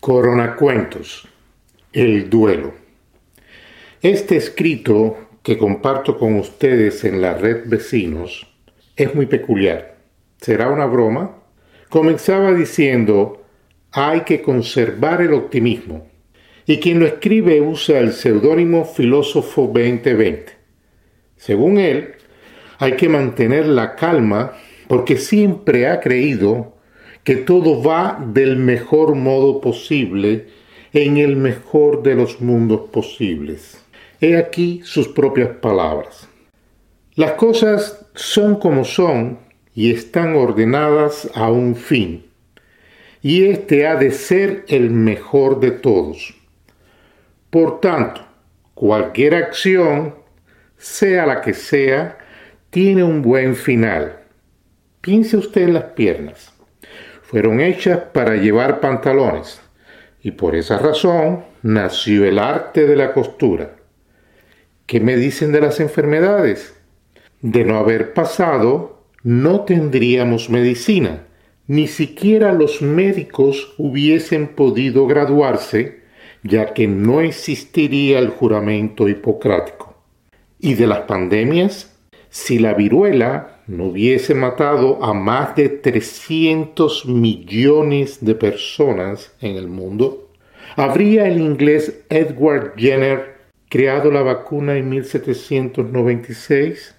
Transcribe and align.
Coronacuentos. 0.00 1.28
El 1.92 2.30
duelo. 2.30 2.72
Este 4.00 4.36
escrito 4.38 5.28
que 5.42 5.58
comparto 5.58 6.16
con 6.16 6.36
ustedes 6.36 7.04
en 7.04 7.20
la 7.20 7.34
red 7.34 7.64
Vecinos 7.66 8.50
es 8.96 9.14
muy 9.14 9.26
peculiar. 9.26 9.98
¿Será 10.40 10.70
una 10.70 10.86
broma? 10.86 11.36
Comenzaba 11.90 12.54
diciendo, 12.54 13.44
hay 13.92 14.22
que 14.22 14.40
conservar 14.40 15.20
el 15.20 15.34
optimismo. 15.34 16.06
Y 16.64 16.80
quien 16.80 16.98
lo 16.98 17.06
escribe 17.06 17.60
usa 17.60 17.98
el 17.98 18.14
seudónimo 18.14 18.86
Filósofo 18.86 19.64
2020. 19.66 20.46
Según 21.36 21.76
él, 21.76 22.14
hay 22.78 22.92
que 22.92 23.10
mantener 23.10 23.66
la 23.66 23.96
calma 23.96 24.54
porque 24.88 25.18
siempre 25.18 25.88
ha 25.88 26.00
creído 26.00 26.79
que 27.24 27.36
todo 27.36 27.82
va 27.82 28.18
del 28.32 28.56
mejor 28.56 29.14
modo 29.14 29.60
posible 29.60 30.48
en 30.92 31.18
el 31.18 31.36
mejor 31.36 32.02
de 32.02 32.14
los 32.14 32.40
mundos 32.40 32.88
posibles. 32.90 33.82
He 34.20 34.36
aquí 34.36 34.80
sus 34.84 35.08
propias 35.08 35.50
palabras. 35.56 36.28
Las 37.14 37.32
cosas 37.32 38.06
son 38.14 38.56
como 38.56 38.84
son 38.84 39.38
y 39.74 39.92
están 39.92 40.34
ordenadas 40.34 41.30
a 41.34 41.50
un 41.50 41.76
fin, 41.76 42.26
y 43.22 43.44
este 43.44 43.86
ha 43.86 43.96
de 43.96 44.10
ser 44.10 44.64
el 44.68 44.90
mejor 44.90 45.60
de 45.60 45.70
todos. 45.70 46.34
Por 47.50 47.80
tanto, 47.80 48.22
cualquier 48.74 49.34
acción, 49.34 50.14
sea 50.76 51.26
la 51.26 51.40
que 51.42 51.52
sea, 51.52 52.18
tiene 52.70 53.02
un 53.04 53.20
buen 53.20 53.54
final. 53.54 54.20
Piense 55.00 55.36
usted 55.36 55.62
en 55.62 55.74
las 55.74 55.84
piernas 55.84 56.52
fueron 57.30 57.60
hechas 57.60 58.00
para 58.12 58.34
llevar 58.34 58.80
pantalones 58.80 59.60
y 60.20 60.32
por 60.32 60.56
esa 60.56 60.78
razón 60.78 61.44
nació 61.62 62.24
el 62.24 62.40
arte 62.40 62.88
de 62.88 62.96
la 62.96 63.12
costura. 63.12 63.76
¿Qué 64.86 64.98
me 64.98 65.16
dicen 65.16 65.52
de 65.52 65.60
las 65.60 65.78
enfermedades? 65.78 66.74
De 67.40 67.64
no 67.64 67.78
haber 67.78 68.14
pasado, 68.14 69.04
no 69.22 69.60
tendríamos 69.60 70.50
medicina. 70.50 71.28
Ni 71.68 71.86
siquiera 71.86 72.52
los 72.52 72.82
médicos 72.82 73.74
hubiesen 73.78 74.48
podido 74.48 75.06
graduarse, 75.06 76.00
ya 76.42 76.74
que 76.74 76.88
no 76.88 77.20
existiría 77.20 78.18
el 78.18 78.30
juramento 78.30 79.08
hipocrático. 79.08 79.94
¿Y 80.58 80.74
de 80.74 80.88
las 80.88 81.02
pandemias? 81.02 81.96
Si 82.28 82.58
la 82.58 82.74
viruela 82.74 83.59
no 83.70 83.86
hubiese 83.86 84.34
matado 84.34 85.02
a 85.02 85.14
más 85.14 85.54
de 85.54 85.68
300 85.68 87.06
millones 87.06 88.18
de 88.20 88.34
personas 88.34 89.32
en 89.40 89.54
el 89.54 89.68
mundo, 89.68 90.28
habría 90.74 91.28
el 91.28 91.40
inglés 91.40 92.00
Edward 92.08 92.72
Jenner 92.76 93.36
creado 93.68 94.10
la 94.10 94.22
vacuna 94.22 94.76
en 94.76 94.88
1796? 94.88 96.96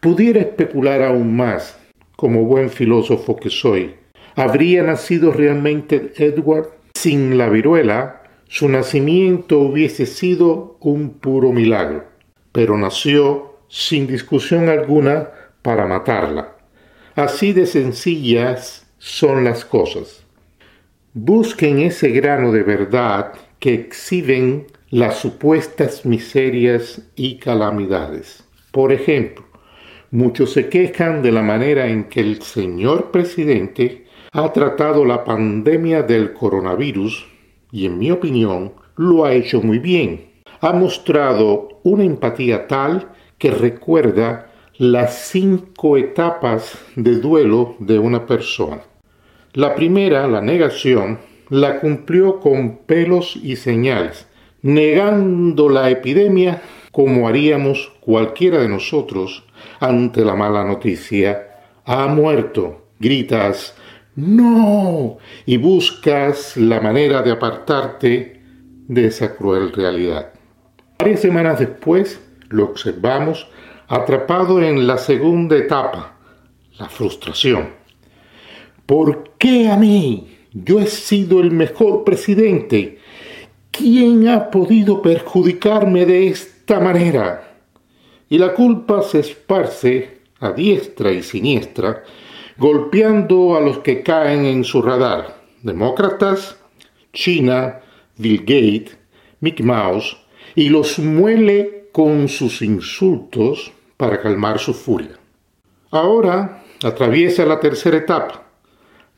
Pudiera 0.00 0.40
especular 0.40 1.02
aún 1.02 1.34
más, 1.34 1.78
como 2.16 2.44
buen 2.44 2.68
filósofo 2.68 3.36
que 3.36 3.48
soy. 3.48 3.94
¿Habría 4.36 4.82
nacido 4.82 5.32
realmente 5.32 6.12
Edward? 6.16 6.68
Sin 6.94 7.38
la 7.38 7.48
viruela, 7.48 8.24
su 8.46 8.68
nacimiento 8.68 9.58
hubiese 9.58 10.04
sido 10.04 10.76
un 10.80 11.14
puro 11.14 11.52
milagro, 11.52 12.04
pero 12.52 12.76
nació 12.76 13.54
sin 13.68 14.06
discusión 14.06 14.68
alguna 14.68 15.30
para 15.62 15.86
matarla. 15.86 16.56
Así 17.16 17.52
de 17.52 17.66
sencillas 17.66 18.86
son 18.98 19.44
las 19.44 19.64
cosas. 19.64 20.24
Busquen 21.12 21.80
ese 21.80 22.10
grano 22.10 22.52
de 22.52 22.62
verdad 22.62 23.32
que 23.58 23.74
exhiben 23.74 24.66
las 24.90 25.18
supuestas 25.18 26.04
miserias 26.06 27.02
y 27.16 27.38
calamidades. 27.38 28.44
Por 28.72 28.92
ejemplo, 28.92 29.44
muchos 30.10 30.52
se 30.52 30.68
quejan 30.68 31.22
de 31.22 31.32
la 31.32 31.42
manera 31.42 31.88
en 31.88 32.04
que 32.04 32.20
el 32.20 32.42
señor 32.42 33.10
presidente 33.10 34.06
ha 34.32 34.52
tratado 34.52 35.04
la 35.04 35.24
pandemia 35.24 36.02
del 36.02 36.32
coronavirus 36.32 37.26
y 37.72 37.86
en 37.86 37.98
mi 37.98 38.10
opinión 38.10 38.72
lo 38.96 39.24
ha 39.24 39.32
hecho 39.32 39.60
muy 39.60 39.78
bien. 39.78 40.30
Ha 40.60 40.72
mostrado 40.72 41.80
una 41.82 42.04
empatía 42.04 42.66
tal 42.68 43.12
que 43.38 43.50
recuerda 43.50 44.49
las 44.80 45.28
cinco 45.28 45.98
etapas 45.98 46.78
de 46.96 47.16
duelo 47.16 47.76
de 47.80 47.98
una 47.98 48.24
persona. 48.24 48.80
La 49.52 49.74
primera, 49.74 50.26
la 50.26 50.40
negación, 50.40 51.18
la 51.50 51.80
cumplió 51.80 52.40
con 52.40 52.78
pelos 52.86 53.36
y 53.36 53.56
señales, 53.56 54.26
negando 54.62 55.68
la 55.68 55.90
epidemia 55.90 56.62
como 56.92 57.28
haríamos 57.28 57.92
cualquiera 58.00 58.56
de 58.62 58.70
nosotros 58.70 59.44
ante 59.80 60.24
la 60.24 60.34
mala 60.34 60.64
noticia. 60.64 61.58
Ha 61.84 62.06
muerto, 62.06 62.86
gritas, 62.98 63.76
no, 64.16 65.18
y 65.44 65.58
buscas 65.58 66.56
la 66.56 66.80
manera 66.80 67.20
de 67.20 67.32
apartarte 67.32 68.42
de 68.88 69.06
esa 69.06 69.36
cruel 69.36 69.74
realidad. 69.74 70.32
Varias 70.98 71.20
semanas 71.20 71.58
después 71.58 72.18
lo 72.48 72.64
observamos 72.64 73.46
atrapado 73.90 74.62
en 74.62 74.86
la 74.86 74.98
segunda 74.98 75.56
etapa, 75.56 76.16
la 76.78 76.88
frustración. 76.88 77.70
¿Por 78.86 79.32
qué 79.36 79.68
a 79.68 79.76
mí? 79.76 80.28
Yo 80.52 80.78
he 80.78 80.86
sido 80.86 81.40
el 81.40 81.50
mejor 81.50 82.04
presidente. 82.04 82.98
¿Quién 83.72 84.28
ha 84.28 84.48
podido 84.48 85.02
perjudicarme 85.02 86.06
de 86.06 86.28
esta 86.28 86.78
manera? 86.78 87.58
Y 88.28 88.38
la 88.38 88.54
culpa 88.54 89.02
se 89.02 89.18
esparce 89.18 90.20
a 90.38 90.52
diestra 90.52 91.10
y 91.10 91.24
siniestra, 91.24 92.04
golpeando 92.58 93.56
a 93.56 93.60
los 93.60 93.78
que 93.78 94.04
caen 94.04 94.44
en 94.44 94.62
su 94.62 94.82
radar. 94.82 95.42
Demócratas, 95.64 96.56
China, 97.12 97.80
Bill 98.16 98.38
Gates, 98.42 98.96
Mickey 99.40 99.66
Mouse, 99.66 100.16
y 100.54 100.68
los 100.68 101.00
muele 101.00 101.88
con 101.90 102.28
sus 102.28 102.62
insultos 102.62 103.72
para 104.00 104.18
calmar 104.22 104.58
su 104.58 104.72
furia. 104.72 105.10
Ahora 105.90 106.62
atraviesa 106.82 107.44
la 107.44 107.60
tercera 107.60 107.98
etapa, 107.98 108.44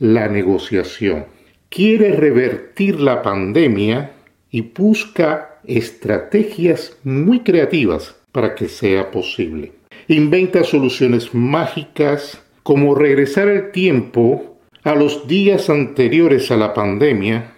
la 0.01 0.27
negociación. 0.27 1.27
Quiere 1.69 2.11
revertir 2.17 2.99
la 2.99 3.23
pandemia 3.23 4.11
y 4.51 4.63
busca 4.63 5.61
estrategias 5.63 6.97
muy 7.05 7.45
creativas 7.45 8.17
para 8.33 8.57
que 8.57 8.69
sea 8.69 9.13
posible. 9.13 9.71
Inventa 10.09 10.65
soluciones 10.65 11.33
mágicas 11.33 12.43
como 12.65 12.97
regresar 12.97 13.47
el 13.47 13.71
tiempo 13.71 14.59
a 14.83 14.97
los 14.97 15.29
días 15.29 15.71
anteriores 15.71 16.51
a 16.51 16.57
la 16.57 16.75
pandemia, 16.75 17.53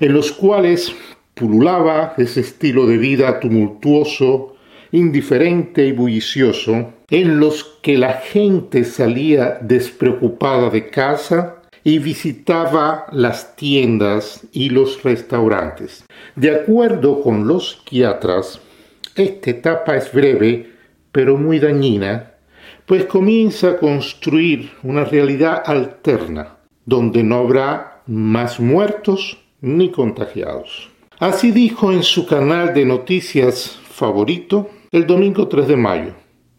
en 0.00 0.14
los 0.14 0.32
cuales 0.32 0.94
pululaba 1.34 2.14
ese 2.16 2.40
estilo 2.40 2.86
de 2.86 2.96
vida 2.96 3.38
tumultuoso 3.38 4.53
indiferente 4.94 5.84
y 5.86 5.92
bullicioso, 5.92 6.92
en 7.10 7.40
los 7.40 7.64
que 7.82 7.98
la 7.98 8.12
gente 8.12 8.84
salía 8.84 9.58
despreocupada 9.60 10.70
de 10.70 10.88
casa 10.88 11.56
y 11.82 11.98
visitaba 11.98 13.06
las 13.10 13.56
tiendas 13.56 14.46
y 14.52 14.70
los 14.70 15.02
restaurantes. 15.02 16.04
De 16.36 16.54
acuerdo 16.54 17.22
con 17.22 17.48
los 17.48 17.72
psiquiatras, 17.72 18.60
esta 19.16 19.50
etapa 19.50 19.96
es 19.96 20.12
breve, 20.12 20.70
pero 21.10 21.36
muy 21.36 21.58
dañina, 21.58 22.30
pues 22.86 23.04
comienza 23.06 23.70
a 23.70 23.76
construir 23.78 24.70
una 24.84 25.04
realidad 25.04 25.62
alterna, 25.66 26.56
donde 26.86 27.24
no 27.24 27.38
habrá 27.38 28.02
más 28.06 28.60
muertos 28.60 29.38
ni 29.60 29.90
contagiados. 29.90 30.88
Así 31.18 31.50
dijo 31.50 31.90
en 31.90 32.04
su 32.04 32.26
canal 32.26 32.74
de 32.74 32.84
noticias 32.84 33.76
favorito 33.90 34.70
el 34.94 35.08
domingo 35.08 35.48
3 35.48 35.66
de 35.66 35.76
mayo. 35.76 36.14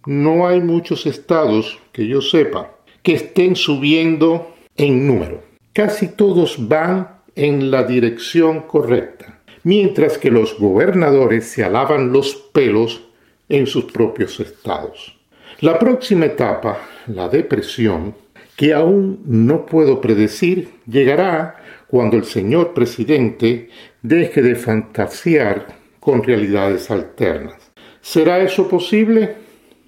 No 0.06 0.46
hay 0.46 0.60
muchos 0.60 1.06
estados 1.06 1.80
que 1.94 2.06
yo 2.06 2.20
sepa 2.20 2.76
que 3.02 3.14
estén 3.14 3.56
subiendo 3.56 4.54
en 4.76 5.08
número. 5.08 5.42
Casi 5.72 6.10
todos 6.10 6.68
van 6.68 7.22
en 7.38 7.72
la 7.72 7.84
dirección 7.84 8.64
correcta, 8.64 9.40
mientras 9.64 10.18
que 10.18 10.32
los 10.32 10.60
gobernadores 10.60 11.46
se 11.46 11.64
alaban 11.64 12.12
los 12.12 12.36
pelos 12.36 13.08
en 13.48 13.68
sus 13.68 13.86
propios 13.86 14.42
estados. 14.42 15.18
La 15.62 15.80
próxima 15.80 16.26
etapa, 16.26 16.80
la 17.08 17.30
depresión, 17.30 18.16
que 18.58 18.74
aún 18.74 19.22
no 19.26 19.66
puedo 19.66 20.02
predecir, 20.02 20.72
llegará 20.86 21.56
cuando 21.88 22.18
el 22.18 22.26
señor 22.26 22.74
presidente 22.74 23.70
deje 24.02 24.42
de 24.42 24.56
fantasear 24.56 25.68
con 26.02 26.22
realidades 26.22 26.92
alternas. 26.92 27.65
¿Será 28.06 28.40
eso 28.40 28.70
posible? 28.70 29.36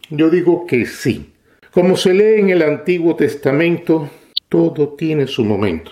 Yo 0.10 0.32
digo 0.32 0.66
que 0.66 0.88
sí. 0.88 1.34
Como 1.70 1.96
se 1.96 2.16
lee 2.16 2.40
en 2.40 2.50
el 2.50 2.64
Antiguo 2.64 3.16
Testamento, 3.16 4.10
todo 4.50 4.96
tiene 4.96 5.28
su 5.28 5.46
momento 5.46 5.92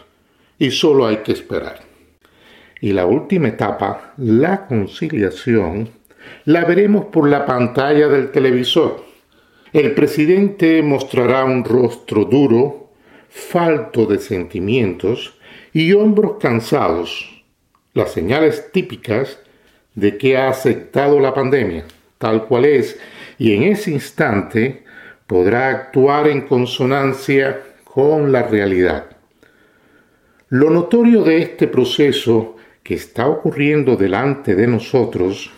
y 0.58 0.72
solo 0.72 1.06
hay 1.06 1.18
que 1.18 1.34
esperar. 1.34 1.82
Y 2.82 2.94
la 2.94 3.06
última 3.06 3.50
etapa, 3.50 4.16
la 4.18 4.66
conciliación, 4.66 5.88
la 6.46 6.66
veremos 6.66 7.06
por 7.06 7.30
la 7.30 7.46
pantalla 7.46 8.08
del 8.08 8.32
televisor. 8.32 9.06
El 9.72 9.94
presidente 9.94 10.82
mostrará 10.82 11.46
un 11.46 11.64
rostro 11.64 12.26
duro, 12.26 12.90
falto 13.30 14.08
de 14.08 14.18
sentimientos 14.18 15.38
y 15.74 15.94
hombros 15.94 16.38
cansados, 16.40 17.44
las 17.94 18.12
señales 18.12 18.72
típicas 18.72 19.40
de 19.94 20.18
que 20.18 20.38
ha 20.38 20.50
aceptado 20.50 21.20
la 21.20 21.36
pandemia, 21.36 21.86
tal 22.18 22.46
cual 22.46 22.66
es, 22.66 23.00
y 23.38 23.54
en 23.54 23.64
ese 23.64 23.92
instante 23.92 24.84
podrá 25.28 25.70
actuar 25.70 26.28
en 26.28 26.42
consonancia 26.42 27.62
con 27.84 28.32
la 28.32 28.44
realidad. 28.44 29.06
Lo 30.50 30.70
notorio 30.70 31.24
de 31.24 31.42
este 31.42 31.68
proceso 31.68 32.56
que 32.84 32.94
está 32.94 33.28
ocurriendo 33.28 33.96
delante 33.96 34.56
de 34.56 34.68
nosotros 34.68 35.52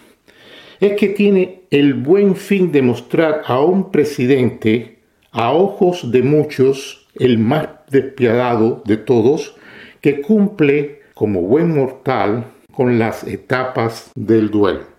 es 0.80 0.94
que 0.94 1.10
tiene 1.10 1.64
el 1.72 1.94
buen 1.94 2.36
fin 2.36 2.72
de 2.72 2.82
mostrar 2.82 3.42
a 3.46 3.60
un 3.60 3.92
presidente, 3.92 5.00
a 5.32 5.52
ojos 5.52 6.12
de 6.12 6.22
muchos, 6.22 7.08
el 7.16 7.38
más 7.38 7.68
despiadado 7.90 8.82
de 8.86 8.98
todos, 8.98 9.56
que 10.02 10.22
cumple 10.22 11.02
como 11.14 11.42
buen 11.42 11.76
mortal 11.76 12.46
con 12.72 12.98
las 12.98 13.24
etapas 13.24 14.12
del 14.16 14.50
duelo. 14.50 14.97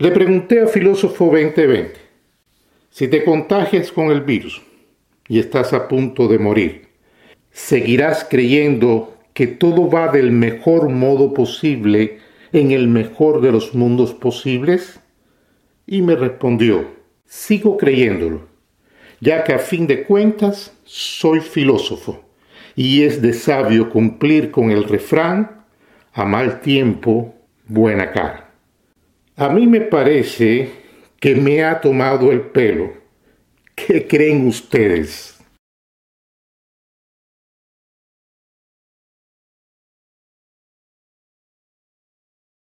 Le 0.00 0.10
pregunté 0.12 0.62
a 0.62 0.66
Filósofo 0.66 1.26
2020, 1.26 1.92
si 2.88 3.06
te 3.08 3.22
contagias 3.22 3.92
con 3.92 4.10
el 4.10 4.22
virus 4.22 4.62
y 5.28 5.38
estás 5.38 5.74
a 5.74 5.88
punto 5.88 6.26
de 6.26 6.38
morir, 6.38 6.88
¿seguirás 7.50 8.24
creyendo 8.24 9.14
que 9.34 9.46
todo 9.46 9.90
va 9.90 10.08
del 10.08 10.32
mejor 10.32 10.88
modo 10.88 11.34
posible 11.34 12.18
en 12.50 12.70
el 12.70 12.88
mejor 12.88 13.42
de 13.42 13.52
los 13.52 13.74
mundos 13.74 14.14
posibles? 14.14 15.00
Y 15.86 16.00
me 16.00 16.16
respondió, 16.16 16.86
sigo 17.26 17.76
creyéndolo, 17.76 18.48
ya 19.20 19.44
que 19.44 19.52
a 19.52 19.58
fin 19.58 19.86
de 19.86 20.04
cuentas 20.04 20.72
soy 20.84 21.40
filósofo 21.40 22.24
y 22.74 23.02
es 23.02 23.20
de 23.20 23.34
sabio 23.34 23.90
cumplir 23.90 24.50
con 24.50 24.70
el 24.70 24.84
refrán 24.84 25.66
a 26.14 26.24
mal 26.24 26.62
tiempo, 26.62 27.34
buena 27.66 28.12
cara. 28.12 28.49
A 29.40 29.48
mí 29.48 29.66
me 29.66 29.80
parece 29.80 30.68
que 31.18 31.34
me 31.34 31.64
ha 31.64 31.80
tomado 31.80 32.30
el 32.30 32.42
pelo. 32.42 32.92
¿Qué 33.74 34.06
creen 34.06 34.46
ustedes? 34.46 35.39